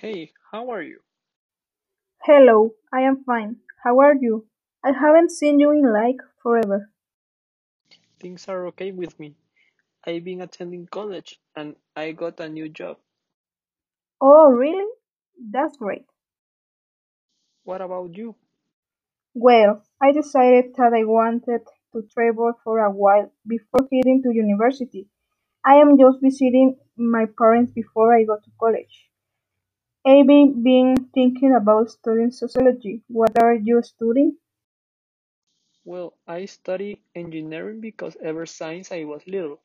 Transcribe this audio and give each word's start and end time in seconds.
Hey, 0.00 0.32
how 0.52 0.70
are 0.70 0.82
you? 0.82 1.02
Hello, 2.22 2.74
I 2.92 3.00
am 3.00 3.24
fine. 3.24 3.56
How 3.82 3.98
are 3.98 4.14
you? 4.14 4.46
I 4.84 4.92
haven't 4.92 5.32
seen 5.32 5.58
you 5.58 5.72
in 5.72 5.92
like 5.92 6.18
forever. 6.40 6.92
Things 8.20 8.48
are 8.48 8.66
okay 8.68 8.92
with 8.92 9.18
me. 9.18 9.34
I've 10.04 10.24
been 10.24 10.42
attending 10.42 10.86
college 10.86 11.40
and 11.56 11.76
I 11.96 12.12
got 12.12 12.40
a 12.40 12.48
new 12.48 12.68
job. 12.68 12.98
Oh, 14.20 14.50
really? 14.52 14.86
That's 15.50 15.76
great. 15.76 16.06
What 17.64 17.80
about 17.82 18.16
you? 18.16 18.34
Well, 19.34 19.82
I 20.02 20.12
decided 20.12 20.74
that 20.76 20.92
I 20.92 21.04
wanted 21.04 21.62
to 21.94 22.02
travel 22.12 22.52
for 22.62 22.80
a 22.80 22.90
while 22.90 23.32
before 23.46 23.88
heading 23.90 24.22
to 24.22 24.34
university. 24.34 25.08
I 25.64 25.76
am 25.76 25.98
just 25.98 26.20
visiting 26.22 26.78
my 26.96 27.26
parents 27.38 27.72
before 27.72 28.14
I 28.16 28.24
go 28.24 28.36
to 28.36 28.50
college. 28.60 29.10
I've 30.06 30.26
been 30.26 31.08
thinking 31.14 31.54
about 31.54 31.90
studying 31.90 32.30
sociology. 32.32 33.02
What 33.08 33.40
are 33.42 33.54
you 33.54 33.82
studying? 33.82 34.36
Well, 35.84 36.14
I 36.26 36.44
study 36.46 37.02
engineering 37.14 37.80
because 37.80 38.16
ever 38.16 38.46
since 38.46 38.92
I 38.92 39.04
was 39.04 39.26
little, 39.26 39.60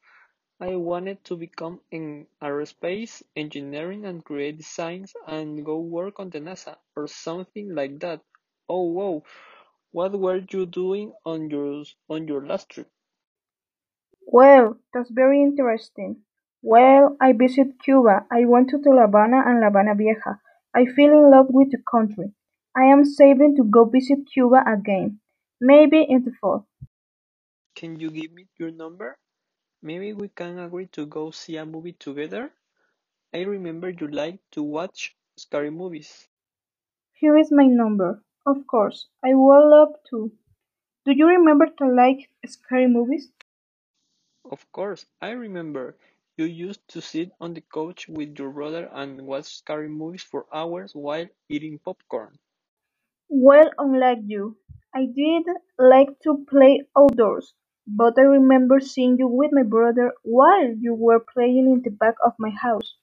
I 0.60 0.76
wanted 0.76 1.24
to 1.26 1.36
become 1.38 1.82
in 1.92 2.28
aerospace 2.42 3.24
engineering 3.36 4.06
and 4.06 4.24
create 4.24 4.58
designs 4.58 5.16
and 5.28 5.66
go 5.66 5.80
work 5.80 6.20
on 6.20 6.30
the 6.30 6.40
NASA 6.40 6.78
or 6.96 7.08
something 7.08 7.76
like 7.76 8.00
that. 8.00 8.22
Oh, 8.70 8.84
wow. 8.92 9.24
What 9.92 10.12
were 10.20 10.44
you 10.50 10.66
doing 10.66 11.14
on 11.26 11.50
your 11.50 11.84
on 12.10 12.28
your 12.28 12.46
last 12.46 12.70
trip? 12.70 12.90
Well, 14.28 14.80
that's 14.94 15.10
very 15.10 15.42
interesting. 15.42 16.24
Well, 16.64 17.16
I 17.22 17.34
visited 17.34 17.80
Cuba. 17.80 18.26
I 18.32 18.46
went 18.46 18.70
to 18.72 18.78
La 18.80 19.04
Habana 19.06 19.44
and 19.46 19.60
La 19.62 19.68
Habana 19.68 19.94
Vieja. 19.94 20.42
I 20.74 20.86
fell 20.88 21.12
in 21.12 21.30
love 21.30 21.48
with 21.50 21.72
the 21.72 21.78
country. 21.92 22.34
I 22.76 22.86
am 22.86 23.06
saving 23.06 23.56
to 23.58 23.64
go 23.64 23.86
visit 23.86 24.26
Cuba 24.34 24.64
again, 24.66 25.20
maybe 25.62 26.02
in 26.04 26.24
the 26.24 26.32
fall. 26.32 26.68
Can 27.76 28.00
you 28.00 28.10
give 28.10 28.32
me 28.32 28.48
your 28.58 28.72
number? 28.72 29.18
Maybe 29.82 30.14
we 30.14 30.30
can 30.30 30.58
agree 30.60 30.88
to 30.88 31.06
go 31.06 31.32
see 31.32 31.58
a 31.58 31.66
movie 31.66 31.94
together? 31.94 32.54
I 33.34 33.42
remember 33.42 33.90
you 33.90 34.08
like 34.08 34.40
to 34.52 34.64
watch 34.64 35.16
scary 35.38 35.70
movies. 35.72 36.28
Here 37.14 37.38
is 37.38 37.52
my 37.52 37.66
number. 37.66 38.24
Of 38.46 38.68
course, 38.68 39.08
I 39.24 39.34
would 39.34 39.70
love 39.70 39.96
to. 40.10 40.32
Do 41.06 41.12
you 41.12 41.28
remember 41.28 41.68
to 41.68 41.88
like 41.88 42.30
scary 42.46 42.88
movies? 42.88 43.32
Of 44.46 44.72
course, 44.72 45.06
I 45.22 45.32
remember. 45.32 45.98
You 46.38 46.46
used 46.46 46.88
to 46.90 47.02
sit 47.02 47.32
on 47.40 47.54
the 47.54 47.62
couch 47.62 48.08
with 48.08 48.38
your 48.40 48.52
brother 48.52 48.90
and 48.94 49.26
watch 49.26 49.46
scary 49.46 49.90
movies 49.90 50.24
for 50.24 50.48
hours 50.54 50.96
while 50.96 51.28
eating 51.50 51.80
popcorn. 51.80 52.40
Well, 53.30 53.72
unlike 53.78 54.20
you, 54.28 54.58
I 54.94 55.06
did 55.06 55.46
like 55.78 56.20
to 56.22 56.46
play 56.50 56.88
outdoors, 56.98 57.54
but 57.88 58.18
I 58.18 58.22
remember 58.22 58.80
seeing 58.80 59.18
you 59.18 59.28
with 59.28 59.52
my 59.52 59.64
brother 59.64 60.14
while 60.24 60.70
you 60.72 60.94
were 60.94 61.20
playing 61.20 61.72
in 61.72 61.82
the 61.82 61.92
back 61.92 62.16
of 62.24 62.34
my 62.40 62.50
house. 62.52 62.96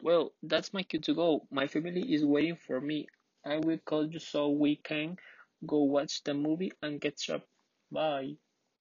Well, 0.00 0.32
that's 0.42 0.72
my 0.72 0.82
cue 0.82 1.00
to 1.00 1.14
go. 1.14 1.46
My 1.50 1.66
family 1.66 2.12
is 2.14 2.24
waiting 2.24 2.56
for 2.56 2.80
me. 2.80 3.08
I 3.44 3.58
will 3.58 3.78
call 3.78 4.06
you 4.10 4.18
so 4.20 4.50
we 4.50 4.76
can 4.76 5.16
go 5.66 5.82
watch 5.84 6.22
the 6.24 6.34
movie 6.34 6.72
and 6.82 7.00
catch 7.00 7.30
up. 7.30 7.46
Bye. 7.90 8.36